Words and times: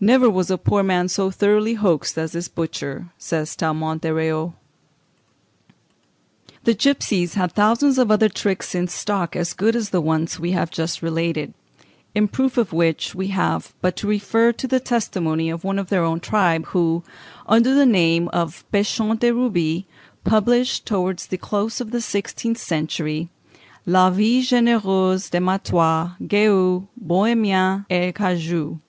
"Never 0.00 0.28
was 0.28 0.50
a 0.50 0.58
poor 0.58 0.82
man 0.82 1.06
so 1.06 1.30
thoroughly 1.30 1.74
hoaxed 1.74 2.18
as 2.18 2.32
this 2.32 2.48
butcher," 2.48 3.10
says 3.16 3.54
Tallemant 3.54 4.00
des 4.02 4.10
Réaux. 4.10 4.54
The 6.64 6.74
gipsies 6.74 7.34
had 7.34 7.52
thousands 7.52 7.96
of 7.96 8.10
other 8.10 8.28
tricks 8.28 8.74
in 8.74 8.88
stock 8.88 9.36
as 9.36 9.52
good 9.52 9.76
as 9.76 9.90
the 9.90 10.00
ones 10.00 10.40
we 10.40 10.50
have 10.50 10.72
just 10.72 11.00
related, 11.00 11.54
in 12.12 12.26
proof 12.26 12.58
of 12.58 12.72
which 12.72 13.14
we 13.14 13.28
have 13.28 13.72
but 13.80 13.94
to 13.98 14.08
refer 14.08 14.50
to 14.50 14.66
the 14.66 14.80
testimony 14.80 15.48
of 15.48 15.62
one 15.62 15.78
of 15.78 15.90
their 15.90 16.02
own 16.02 16.18
tribe, 16.18 16.66
who, 16.74 17.04
under 17.46 17.72
the 17.72 17.86
name 17.86 18.26
of 18.32 18.64
Pechon 18.72 19.16
de 19.20 19.30
Ruby, 19.30 19.86
published, 20.24 20.86
towards 20.86 21.28
the 21.28 21.38
close 21.38 21.80
of 21.80 21.92
the 21.92 22.00
sixteenth 22.00 22.58
century, 22.58 23.30
"La 23.86 24.10
Vie 24.10 24.42
Généreuse 24.42 25.30
des 25.30 25.38
Mattois, 25.38 26.16
Guex, 26.20 26.84
Bohémiens, 27.00 27.86
et 27.90 28.12
Cagoux." 28.12 28.80